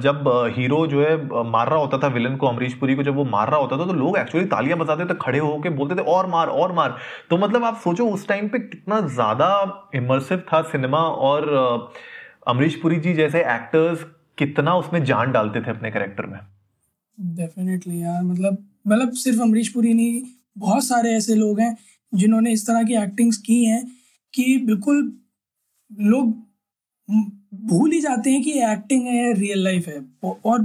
जब 0.00 0.28
हीरो 0.56 0.86
जो 0.86 1.02
है 1.02 1.16
मार 1.50 1.68
रहा 1.68 1.78
होता 1.78 1.98
था 1.98 2.08
विलन 2.14 2.36
को 2.36 2.46
अमरीश 2.46 2.74
पुरी 2.74 2.94
को 2.94 3.02
जब 3.02 3.16
वो 3.16 3.24
मार 3.26 3.50
रहा 3.50 3.60
होता 3.60 3.78
था 3.78 3.86
तो 3.86 3.92
लोग 3.94 4.18
एक्चुअली 4.18 4.46
तालियाँ 4.46 4.78
बजाते 4.78 5.04
थे 5.04 5.18
खड़े 5.20 5.38
होके 5.38 5.70
बोलते 5.72 5.94
थे 5.94 6.02
और 6.12 6.26
मार 6.26 6.48
और 6.48 6.72
मार। 6.72 6.96
तो 7.30 7.36
मतलब 7.38 7.64
आप 7.64 7.80
सोचो 7.84 8.08
उस 8.10 8.28
टाइम 8.28 8.48
पे 8.48 8.58
कितना 8.58 9.00
ज़्यादा 9.08 9.50
इमर्सिव 9.94 10.42
था 10.52 10.62
सिनेमा 10.62 10.98
और 11.30 11.48
अमरीश 12.46 12.74
पुरी 12.82 12.96
जी 13.00 13.14
जैसे 13.14 13.40
एक्टर्स 13.54 14.04
कितना 14.38 14.74
उसमें 14.76 15.02
जान 15.04 15.32
डालते 15.32 15.60
थे 15.60 15.70
अपने 15.70 15.90
कैरेक्टर 15.90 16.26
में। 16.26 16.38
डेफिनेटली 17.18 18.02
यार 18.02 18.22
मतलब 18.22 18.64
मतलब 18.86 19.12
सिर्फ़ 19.16 19.40
अमरीश 19.42 19.68
पुरी 19.68 19.94
नहीं 19.94 20.20
बहुत 20.58 20.84
सारे 20.84 21.14
ऐसे 21.14 21.34
लोग 21.34 21.60
हैं 21.60 21.76
जिन्होंने 22.12 22.52
इस 22.52 22.66
तरह 22.66 22.82
की 22.82 22.94
एक्टिंग्स 22.94 23.36
की 23.36 23.64
हैं 23.64 23.84
कि 24.34 24.56
बिल्कुल 24.58 25.18
लोग 25.92 26.36
भूल 27.68 27.90
ही 27.92 28.00
जाते 28.00 28.30
हैं 28.30 28.42
कि 28.42 28.52
एक्टिंग 28.62 29.06
है 29.06 29.32
रियल 29.32 29.64
लाइफ 29.64 29.88
है। 29.88 30.00
और 30.24 30.60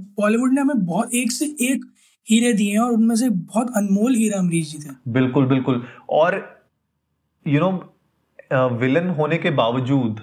बॉलीवुड 0.00 0.52
ने 0.52 0.60
हमें 0.60 0.84
बहुत 0.86 1.14
एक 1.14 1.32
से 1.32 1.46
एक 1.62 1.84
हीरे 2.26 2.52
दिए 2.52 2.72
हैं 2.72 2.78
और 2.78 2.92
उनमें 2.92 3.14
से 3.16 3.28
बहुत 3.30 3.72
अनमोल 3.76 4.14
हीरा 4.14 4.38
अमरीश 4.38 4.70
जी 4.72 4.78
थे। 4.78 4.94
बिल्कुल 5.08 5.46
बिल्कुल। 5.46 5.84
और 6.10 6.34
you 7.46 7.52
you 7.52 7.62
know 7.62 7.70
know, 7.70 8.80
villain 8.80 9.08
होने 9.10 9.36
के 9.38 9.50
बावजूद 9.50 10.20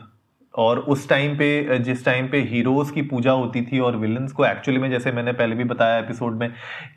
और 0.56 0.80
उस 0.80 1.08
टाइम 1.10 1.36
पे 1.38 1.78
जिस 1.80 2.04
टाइम 2.06 2.28
पे 2.28 2.42
हीरोज 2.42 2.92
की 2.92 3.02
पूजा 3.02 3.32
होती 3.32 3.62
थी 3.62 3.80
और 3.80 3.96
विलन्स 3.98 4.32
को 4.32 4.46
एक्चुअली 4.46 4.80
में 4.80 4.90
जैसे 4.92 5.12
मैंने 5.12 5.32
पहले 5.32 5.56
भी 5.56 5.64
बताया 5.64 5.98
एपिसोड 5.98 6.38
में 6.40 6.50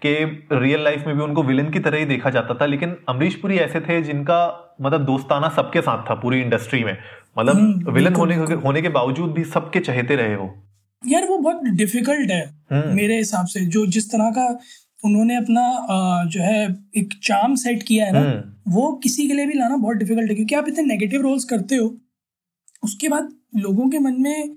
कि 0.06 0.14
रियल 0.52 0.84
लाइफ 0.84 1.06
में 1.06 1.16
भी 1.16 1.22
उनको 1.22 1.42
विलन 1.42 1.70
की 1.70 1.78
तरह 1.78 1.98
ही 1.98 2.04
देखा 2.04 2.30
जाता 2.30 2.54
था 2.54 2.66
लेकिन 2.66 2.96
अमरीश 3.08 3.34
पुरी 3.34 3.56
ऐसे 3.56 3.80
थे 3.80 4.00
जिनका 4.02 4.40
मतलब 4.82 5.04
दोस्ताना 5.04 5.48
सबके 5.48 5.80
साथ 5.80 6.10
था 6.10 6.14
पूरी 6.14 6.40
इंडस्ट्री 6.40 6.82
में। 6.84 6.96
मतलब 7.38 7.56
हम्म, 7.56 7.92
विलन 7.92 8.04
बिल्कुल, 8.04 8.32
होने 8.32 8.54
होने 8.62 8.82
के 8.82 8.88
बावजूद 8.88 9.32
भी 9.32 9.44
सबके 9.44 9.80
चहेते 9.80 10.16
रहे 10.16 10.34
हो 10.34 10.54
यार 11.02 11.26
वो 11.28 11.38
बहुत 11.38 11.64
डिफ़िकल्ट 11.64 12.30
है 12.30 12.44
हम्म, 12.72 12.94
मेरे 12.94 13.16
हिसाब 13.18 13.46
से। 13.46 13.64
जो 13.66 13.86
जिस 13.86 14.10
तरह 14.12 14.30
का 14.30 14.46
उन्होंने 15.04 15.36
अपना 15.36 16.24
जो 16.26 16.40
है 16.42 16.62
एक 16.96 17.14
चार्म 17.22 17.54
सेट 17.54 17.82
किया 17.82 18.06
है 18.06 18.12
ना 18.12 18.20
हम्म, 18.20 18.72
वो 18.72 18.92
किसी 19.02 19.26
के 19.28 19.34
लिए 19.34 19.46
भी 19.46 19.54
लाना 19.54 19.76
बहुत 19.76 19.96
डिफ़िकल्ट 19.96 20.28
है 20.30 20.34
क्योंकि 20.34 20.54
आप 20.54 20.68
इतने 20.68 20.84
नेगेटिव 20.84 21.22
रोल्स 21.22 21.44
करते 21.44 21.76
हो 21.76 21.94
उसके 22.84 23.08
बाद 23.08 23.32
लोगों 23.52 23.88
के 23.88 23.98
मन 23.98 24.16
में 24.20 24.56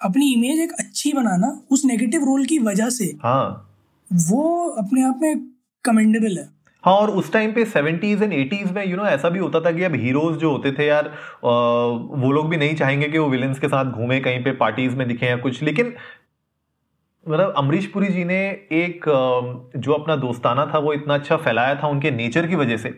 अपनी 0.00 0.32
इमेज 0.32 0.60
एक 0.60 0.72
अच्छी 0.72 1.12
बनाना 1.12 1.48
उस 1.70 1.84
नेगेटिव 1.84 2.24
रोल 2.24 2.44
की 2.46 2.58
वजह 2.58 2.88
से 2.90 3.04
हाँ। 3.22 3.74
वो 4.10 4.68
अपने 4.78 5.02
आप 5.02 5.18
में 5.22 5.48
कमेंडेबल 5.84 6.38
है। 6.38 6.48
हाँ 6.84 6.94
और 6.94 7.10
उस 7.10 7.32
टाइम 7.32 7.52
पे 7.52 7.64
सेवेंटीज 7.64 8.22
एंड 8.22 8.32
एटीज 8.32 8.70
में 8.72 8.84
यू 8.86 8.96
नो 8.96 9.04
ऐसा 9.04 9.28
भी 9.28 9.38
होता 9.38 9.60
था 9.60 9.70
कि 9.72 9.82
अब 9.84 9.94
हीरोज 9.94 10.36
जो 10.36 10.50
होते 10.50 10.72
थे 10.72 10.86
यार 10.86 11.08
वो 11.44 12.30
लोग 12.32 12.48
भी 12.48 12.56
नहीं 12.56 12.74
चाहेंगे 12.76 13.08
कि 13.08 13.18
वो 13.18 13.28
विलन्स 13.28 13.58
के 13.58 13.68
साथ 13.68 13.92
घूमे 13.92 14.20
कहीं 14.20 14.42
पे 14.44 14.52
पार्टीज़ 14.52 14.96
में 14.96 15.06
दिखे 15.08 15.26
या 15.26 15.36
कुछ। 15.36 15.62
लेकिन 15.62 15.92
मतलब 17.26 17.54
अमरीश 17.56 17.86
पुरी 17.86 18.08
जी 18.08 18.24
ने 18.24 18.38
एक 18.72 19.04
जो 19.76 19.92
अपना 19.92 20.16
दोस्ताना 20.16 20.70
था 20.74 20.78
वो 20.78 20.92
इतना 20.92 21.14
अच्छा 21.14 21.36
फैलाया 21.36 21.74
था 21.74 21.88
उनके 21.88 22.10
नेचर 22.10 22.46
की 22.46 22.56
वजह 22.56 22.76
से। 22.76 22.88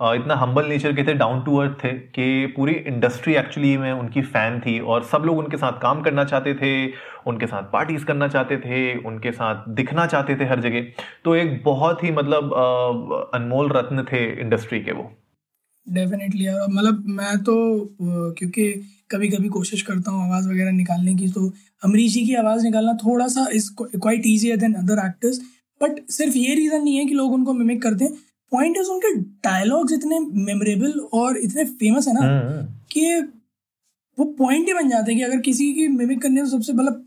इतना 0.00 0.34
हम्बल 0.36 0.66
नेचर 0.68 0.92
के 0.92 1.02
थे 1.04 1.12
डाउन 1.14 1.40
टू 1.44 1.56
अर्थ 1.56 1.72
थे, 1.82 1.88
कि 1.88 2.46
पूरी 2.56 2.72
इंडस्ट्री 2.72 3.34
एक्चुअली 3.34 3.76
में 3.76 3.92
उनकी 3.92 4.22
फ़ैन 4.24 4.58
थी 4.60 4.78
और 4.80 5.04
सब 5.04 5.22
लोग 5.26 5.38
उनके 5.38 5.56
साथ 5.56 5.80
काम 5.82 6.02
करना 6.02 6.24
चाहते 6.24 6.54
थे, 6.54 6.72
उनके 7.26 7.46
साथ 7.46 7.70
पार्टीज़ 7.72 8.04
करना 8.04 8.28
चाहते 8.28 8.56
थे, 8.58 8.80
उनके 9.00 9.32
साथ 9.32 9.68
दिखना 9.76 10.06
चाहते 10.06 10.36
थे 10.36 10.44
हर 10.44 10.60
जगह। 10.60 11.04
तो 11.24 11.34
एक 11.36 11.62
बहुत 11.64 12.04
ही 12.04 12.10
मतलब 12.12 12.52
अनमोल 13.34 13.70
रत्न 13.72 14.04
थे 14.12 14.24
इंडस्ट्री 14.40 14.80
के 14.80 14.92
वो। 14.92 15.10
डेफिनेटली 15.86 16.46
मतलब 16.68 17.04
मैं 17.16 17.36
तो 17.44 17.56
क्योंकि 18.38 18.72
कभी 19.10 19.28
कभी 19.28 19.48
कोशिश 19.48 19.82
करता 19.82 20.10
हूँ 20.10 20.24
आवाज़ 20.24 20.48
वगैरह 20.48 20.70
निकालने 20.72 21.14
की 21.16 21.28
तो 21.32 21.48
अमरीश 21.82 22.12
जी 22.12 22.26
की 22.26 22.34
आवाज़ 22.36 22.64
निकालना 22.64 22.92
थोड़ा 23.04 23.26
सा 23.28 23.46
is 23.54 23.70
quite 23.76 24.22
easier 24.26 24.56
than 24.58 24.74
other 24.76 25.06
actors 25.06 25.40
but 25.80 26.00
सिर्फ़ 26.10 26.36
ये 26.36 26.54
रीज़न 26.54 26.82
नहीं 26.82 26.96
है 26.96 27.04
कि 27.04 27.14
लोग 27.14 27.32
उनको 27.32 27.52
मिमिक 27.54 27.82
करते 27.82 28.04
हैं 28.04 28.12
पॉइंट 28.52 28.76
इज़ 28.76 28.90
उनके 28.90 29.14
डायलॉग्स 29.44 29.92
इतने 29.92 30.18
मेमोरेबल 30.44 30.98
और 31.14 31.38
इतने 31.38 31.64
फ़ेमस 31.64 32.08
है 32.08 32.14
ना 32.14 32.20
हम्म, 32.20 32.48
हम्म। 32.48 32.66
कि 32.90 33.20
वो 34.18 34.24
पॉइंट 34.38 34.68
ही 34.68 34.74
बन 34.74 34.88
जाते 34.88 35.12
हैं 35.12 35.18
कि 35.18 35.24
अगर 35.24 35.40
किसी 35.40 35.72
की 35.74 35.86
मिमिक 35.90 36.22
करने 36.22 36.44
से 36.44 36.50
सबसे 36.50 36.72
मतलब 36.72 37.06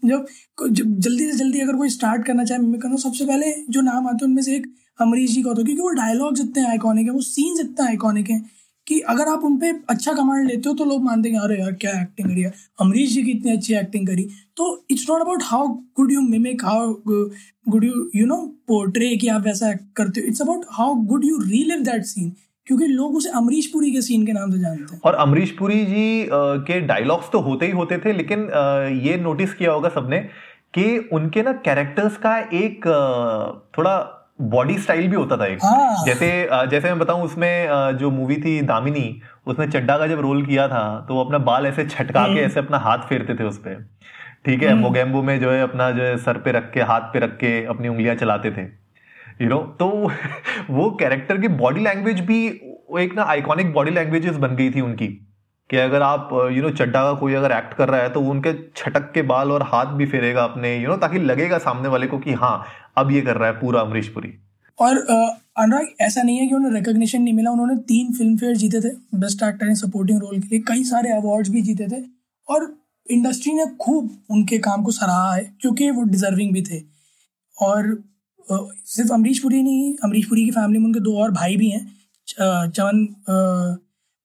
जब 0.71 0.99
जल्दी 0.99 1.31
से 1.31 1.37
जल्दी 1.37 1.59
अगर 1.59 1.75
कोई 1.75 1.89
स्टार्ट 1.89 2.25
करना 2.25 2.43
चाहे 2.43 2.61
मिमिक 2.61 2.81
करना 2.81 2.95
सबसे 2.99 3.25
पहले 3.25 3.53
जो 3.69 3.81
नाम 3.81 4.07
आते 4.07 4.25
हैं 4.25 4.29
उनमें 4.29 4.41
से 4.41 4.55
एक 4.55 4.67
अमरीश 4.99 5.31
जी 5.31 5.41
का 5.43 5.49
होता 5.49 5.61
है 5.61 5.65
क्योंकि 5.65 5.81
वो 5.81 5.89
डायलॉग्स 5.95 6.41
इतने 6.41 6.65
आइकॉनिक 6.67 7.05
है 7.05 7.11
वो 7.11 7.21
सीन्स 7.23 7.59
इतने 7.59 7.87
आइकॉनिक 7.87 8.29
हैं 8.29 8.41
कि 8.89 8.99
अगर 9.09 9.27
आप 9.27 9.43
उन 9.45 9.57
पर 9.57 9.79
अच्छा 9.89 10.13
कमांड 10.13 10.47
लेते 10.47 10.69
हो 10.69 10.75
तो 10.75 10.85
लोग 10.85 11.03
मानते 11.03 11.29
हैं 11.29 11.39
अरे 11.39 11.59
यार, 11.59 11.71
क्या 11.73 11.91
एक्टिंग 12.01 12.29
करी 12.29 12.41
है? 12.41 12.53
अमरीश 12.81 13.13
जी 13.13 13.23
की 13.23 13.31
इतनी 13.31 13.51
अच्छी 13.51 13.73
एक्टिंग 13.75 14.07
करी। 14.07 14.27
तो 14.57 14.85
it's 14.91 15.05
not 15.09 15.21
about 15.21 15.43
how 15.45 15.67
good 15.97 16.11
you 16.11 16.21
mimic 16.21 16.65
how 16.65 16.93
good 17.05 17.83
you 17.83 18.09
you 18.15 18.25
know 18.25 18.37
portray 18.67 19.15
कि 19.17 19.27
आप 19.27 19.45
वैसा 19.45 19.71
एक्ट 19.71 19.83
करते 19.97 20.21
हो। 20.21 20.27
It's 20.27 20.41
about 20.41 20.65
how 20.71 20.93
good 21.05 21.25
you 21.25 21.37
relive 21.41 21.79
that 21.83 22.03
scene 22.05 22.31
क्योंकि 22.67 22.85
लोग 22.87 23.15
उसे 23.15 23.29
अमरीश 23.37 23.65
पुरी 23.67 23.91
के 23.91 24.01
सीन 24.01 24.25
के 24.25 24.31
नाम 24.33 24.51
से 24.51 24.59
जानते 24.59 24.95
हैं। 24.95 25.01
और 25.05 25.15
अमरीश 25.17 25.51
पुरी 25.59 25.83
जी 25.85 26.27
के 26.31 26.79
डायलॉग्स 26.81 27.29
तो 27.33 27.39
होते 27.41 27.65
ही 27.65 27.71
होते 27.71 27.97
थे, 27.97 28.13
लेकिन 28.13 28.39
ये 29.05 29.17
नोटिस 29.17 29.53
किया 29.53 29.71
होगा 29.71 29.89
सबने 29.89 30.19
कि 30.73 30.97
उनके 31.13 31.41
ना 31.43 31.51
कैरेक्टर्स 31.65 32.17
का 32.17 32.37
एक 32.55 32.85
थोड़ा 33.77 33.97
बॉडी 34.41 34.77
स्टाइल 34.77 35.07
भी 35.07 35.15
होता 35.15 35.37
था 35.37 35.45
एक 35.45 35.59
हाँ। 35.63 36.05
जैसे 36.05 36.27
जैसे 36.69 36.87
मैं 36.87 36.99
बताऊँ 36.99 37.23
उसमें 37.23 37.97
जो 37.97 38.11
मूवी 38.11 38.35
थी 38.37 38.61
दामिनी 38.61 39.21
उसमें 39.47 39.69
चड्डा 39.69 39.97
का 39.97 40.07
जब 40.07 40.19
रोल 40.19 40.45
किया 40.45 40.67
था 40.67 40.83
तो 41.07 41.15
वो 41.15 41.23
अपना 41.23 41.37
बाल 41.43 41.65
ऐसे 41.65 41.85
छटका 41.85 42.23
के 42.23 42.29
हम्म। 42.29 42.39
ऐसे 42.39 42.59
अपना 42.59 42.77
हाथ 42.77 43.07
फेरते 43.09 43.35
थे 43.35 43.43
उस 43.43 43.57
पर 43.57 43.83
ठीक 44.45 44.63
है 44.63 44.73
मोगेम्बो 44.73 45.17
हम्म। 45.17 45.27
में 45.27 45.39
जो 45.39 45.51
है 45.51 45.61
अपना 45.61 45.91
जो 45.91 46.03
है 46.03 46.17
सर 46.17 46.37
पे 46.37 46.51
रख 46.51 46.71
के 46.73 46.81
हाथ 46.81 47.13
पे 47.13 47.19
रख 47.19 47.37
के 47.37 47.63
अपनी 47.65 47.87
उंगलियाँ 47.87 48.15
चलाते 48.15 48.51
थे 48.51 48.61
यू 48.61 49.47
you 49.47 49.49
नो 49.49 49.55
know? 49.55 49.79
तो 49.79 50.11
वो 50.73 50.89
कैरेक्टर 50.91 51.37
की 51.37 51.47
बॉडी 51.57 51.81
लैंग्वेज 51.81 52.19
भी 52.19 52.45
एक 52.99 53.13
ना 53.15 53.23
आइकॉनिक 53.23 53.73
बॉडी 53.73 53.91
लैंग्वेजेस 53.91 54.37
बन 54.37 54.55
गई 54.55 54.69
थी 54.71 54.81
उनकी 54.81 55.07
कि 55.69 55.77
अगर 55.77 56.01
आप 56.01 56.29
यू 56.53 56.61
नो 56.61 56.69
चड्डा 56.71 57.01
का 57.03 57.13
कोई 57.19 57.33
अगर 57.33 57.51
एक्ट 57.51 57.73
कर 57.73 57.89
रहा 57.89 58.01
है 58.01 58.09
तो 58.09 58.21
उनके 58.31 58.53
छटक 58.75 59.11
के 59.13 59.21
बाल 59.23 59.51
और 59.51 59.63
हाथ 59.63 59.93
भी 59.97 60.05
फेरेगा 60.05 60.43
अपने 60.43 60.75
यू 60.77 60.89
नो 60.89 60.97
ताकि 60.97 61.19
लगेगा 61.21 61.57
सामने 61.59 61.89
वाले 61.89 62.07
को 62.07 62.17
कि 62.19 62.33
हाँ 62.33 62.63
अब 62.97 63.11
ये 63.11 63.21
कर 63.21 63.37
रहा 63.37 63.49
है 63.49 63.59
पूरा 63.59 63.81
अमरीश 63.81 64.07
पुरी। 64.07 64.33
और 64.77 64.97
अनुराग, 64.97 65.87
ऐसा 66.01 66.21
नहीं 66.21 66.37
है 66.37 66.47
कि 66.47 66.55
उन्हें 66.55 66.71
रिकॉग्निशन 66.71 67.21
नहीं 67.21 67.33
मिला, 67.33 67.51
उन्होंने 67.51 67.75
तीन 67.87 68.13
फ़िल्म 68.13 68.37
फेयर 68.37 68.55
जीते 68.55 68.79
थे 68.81 68.89
best 69.15 69.43
actor 69.43 69.67
in 69.67 69.75
supporting 69.75 70.19
role 70.19 70.39
के 70.39 70.47
लिए, 70.47 70.59
कई 70.67 70.83
सारे 70.83 71.11
अवार्ड्स 71.11 71.49
भी 71.49 71.61
जीते 71.61 71.87
थे, 71.87 72.01
और 72.47 72.73
इंडस्ट्री 73.07 73.53
ने 73.53 73.65
खूब 73.79 74.09
उनके 74.31 74.57
काम 74.59 74.83
को 74.83 74.91
सराहा 74.91 75.33
है, 75.33 75.43
क्योंकि 75.61 75.89
वो 75.91 76.03
डिजर्विंग 76.05 76.53
भी 76.53 76.61
थे। 76.61 76.81
और 77.57 77.97
सिर्फ़ 78.47 79.13
अमरीश 79.13 79.39
पुरी 79.39 79.61
नहीं, 79.63 79.93
अमरीश 80.03 80.25
पुरी 80.25 80.45
की 80.45 80.51
फैमिली 80.51 80.79
में 80.79 80.85
उनके 80.85 80.99
दो 80.99 81.17
और 81.23 81.31
भाई 81.31 81.57
भी 81.57 81.69
हैं 81.69 81.85
चवन 82.27 83.05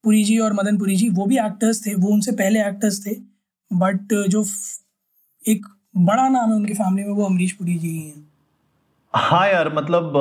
पुरी 0.05 0.25
जी 0.25 0.39
और 0.39 0.53
मदन 0.53 0.79
पुरी 0.79 0.97
जी 0.97 1.09
वो 1.09 1.27
भी 1.27 1.39
एक्टर्स 1.39 1.87
थे 1.87 1.95
वो 1.95 2.09
उनसे 2.09 2.33
पहले 2.33 2.61
एक्टर्स 2.61 3.07
थे 3.07 3.17
बट 3.73 4.15
जो 4.29 4.45
एक 5.49 5.67
बड़ा 5.97 6.29
नाम 6.29 6.51
है 6.51 6.57
उनकी 6.57 6.75
फैमिली 6.75 7.09
में 7.09 7.15
वो 7.15 7.25
अमरीश 7.25 7.53
पुरी 7.53 7.75
जी 7.75 7.89
ही 7.89 8.09
हैं। 8.09 8.25
यार 9.49 9.75
मतलब 9.75 10.13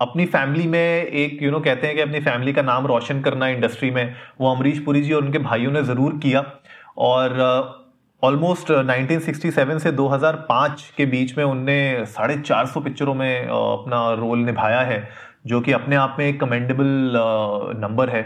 अपनी 0.00 0.26
फैमिली 0.26 0.66
में 0.66 1.04
एक 1.04 1.42
यू 1.42 1.50
नो 1.50 1.60
कहते 1.60 1.86
हैं 1.86 1.96
कि 1.96 2.02
अपनी 2.02 2.20
फैमिली 2.20 2.52
का 2.52 2.62
नाम 2.62 2.86
रोशन 2.86 3.20
करना 3.20 3.48
इंडस्ट्री 3.48 3.90
में 3.90 4.14
वो 4.40 4.54
अमरीश 4.54 4.78
पुरी 4.78 5.02
जी 5.02 5.12
और 5.12 5.24
उनके 5.24 5.38
भाइयों 5.38 5.72
ने 5.72 5.82
ज़रूर 5.82 6.18
किया। 6.18 6.44
और 6.98 7.40
ऑलमोस्ट 8.22 8.72
uh, 8.72 8.78
1967 8.78 9.78
से 9.78 9.92
2005 9.92 10.82
के 10.96 11.06
बीच 11.06 11.36
में 11.38 11.44
उनने 11.44 12.04
साढ़े 12.06 12.36
चार 12.38 12.66
सौ 12.66 12.80
पिक्चरों 12.80 13.14
में 13.14 13.42
uh, 13.42 13.50
अपना 13.50 14.12
रोल 14.12 14.38
निभाया 14.38 14.80
है 14.80 15.08
जो 15.46 15.60
कि 15.60 15.72
अपने 15.72 15.96
आप 15.96 16.16
में 16.18 16.26
एक 16.26 16.40
कमेंडेबल 16.40 16.86
नंबर 17.80 18.08
uh, 18.08 18.14
है। 18.14 18.22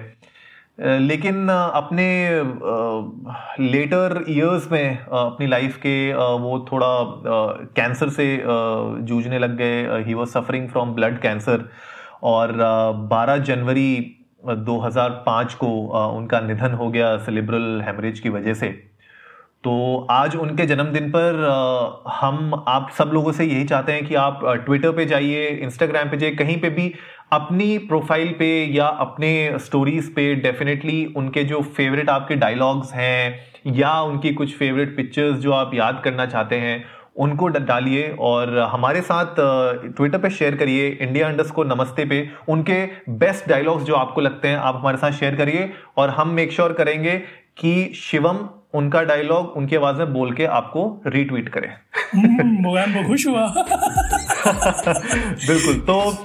लेकिन 0.78 1.49
अपने 1.49 2.08
लेटर 3.62 4.25
ईयर्स 4.28 4.70
में 4.73 4.99
अपनी 4.99 5.47
लाइफ 5.47 5.76
के 5.76 6.12
वो 6.14 6.58
थोड़ा 6.73 6.88
कैंसर 7.76 8.08
से 8.08 8.26
जूझने 9.02 9.38
लग 9.38 9.56
गए। 9.56 10.02
He 10.04 10.14
was 10.14 10.28
suffering 10.30 10.68
from 10.68 10.94
blood 10.94 11.18
cancer 11.20 11.64
और 12.25 12.52
12 13.11 13.38
जनवरी 13.44 14.14
2005 14.61 15.54
को 15.54 15.66
उनका 16.08 16.40
निधन 16.40 16.73
हो 16.73 16.90
गया 16.90 17.16
सेलिब्रल 17.18 17.82
हेमरेज 17.87 18.20
की 18.20 18.28
वजह 18.28 18.54
से। 18.54 18.68
तो 19.64 20.06
आज 20.11 20.35
उनके 20.37 20.64
जन्मदिन 20.66 21.08
पर 21.11 21.44
हम 22.14 22.64
आप 22.68 22.90
सब 22.99 23.11
लोगों 23.14 23.32
से 23.32 23.44
यही 23.44 23.64
चाहते 23.64 23.92
हैं 23.92 24.06
कि 24.06 24.14
आप 24.16 24.40
ट्विटर 24.64 24.92
पे 24.92 25.04
जाइए 25.06 25.49
इंस्टाग्राम 25.62 26.11
पे 26.11 26.16
जाइए, 26.16 26.35
कहीं 26.35 26.61
पे 26.61 26.70
भी 26.70 26.92
अपनी 27.32 27.78
प्रोफ़ाइल 27.78 28.28
पे 28.28 28.64
या 28.64 28.87
अपने 28.87 29.58
स्टोरीज 29.58 30.14
पे 30.14 30.35
डेफिनेटली 30.35 31.14
उनके 31.16 31.44
जो 31.44 31.62
फेवरेट 31.62 32.11
आपके 32.11 32.35
डायलॉग्स 32.35 32.92
हैं 32.92 33.40
या 33.66 34.00
उनकी 34.00 34.32
कुछ 34.32 34.56
फेवरेट 34.56 34.97
पिक्चर्स 34.97 35.37
जो 35.37 35.52
आप 35.52 35.70
याद 35.75 36.00
करना 36.04 36.26
चाहते 36.26 36.56
हैं 36.56 36.85
उनको 37.16 37.49
डालिए 37.49 38.16
और 38.18 38.58
हमारे 38.58 39.00
साथ 39.00 39.26
ट्विटर 39.97 40.18
पे 40.18 40.30
शेयर 40.30 40.56
करिए 40.56 40.88
इंडिया 40.88 41.28
अंडर्स 41.28 41.50
को 41.50 41.64
नमस्ते 41.64 42.04
पे। 42.04 42.30
उनके 42.49 42.88
बेस्ट 43.08 43.49
डायलॉग्स 43.49 43.85
जो 43.85 43.94
आपको 43.94 44.20
लगते 44.20 44.49
हैं 44.49 44.56
आप 44.56 44.76
हमारे 44.76 44.97
साथ 44.97 45.11
शेयर 45.11 45.37
करिए 45.37 45.73
और 45.97 46.11
हम 46.11 46.28
मेक 46.28 46.52
श्योर 46.52 46.68
sure 46.68 46.82
करेंगे 46.82 47.18
कि 47.58 47.92
शिवम 47.94 48.49
उनका 48.75 49.02
डायलॉग 49.02 49.52
उनकी 49.56 49.76
आवाज़ 49.76 49.97
में 49.97 50.12
बोल 50.12 50.32
के 50.32 50.44
आपको 50.44 51.02
रीट्वीट 51.06 51.49
करें। 51.49 51.68
हम्म, 52.14 53.08
खुश 53.08 53.26
हुआ। 53.26 53.47
बिल्कुल 55.47 55.75
तो 55.75 56.25